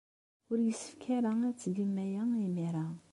[0.51, 2.87] Ur yessefk ara ad tgem aya imir-a.